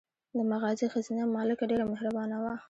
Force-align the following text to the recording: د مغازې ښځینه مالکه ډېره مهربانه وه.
د 0.35 0.39
مغازې 0.51 0.85
ښځینه 0.93 1.23
مالکه 1.35 1.63
ډېره 1.71 1.85
مهربانه 1.91 2.37
وه. 2.43 2.53